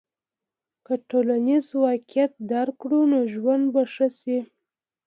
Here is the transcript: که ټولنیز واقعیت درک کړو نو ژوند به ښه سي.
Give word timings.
که 0.85 0.93
ټولنیز 1.09 1.67
واقعیت 1.83 2.31
درک 2.51 2.75
کړو 2.81 3.01
نو 3.11 3.19
ژوند 3.33 3.63
به 3.73 3.81
ښه 3.93 4.07
سي. 4.19 4.37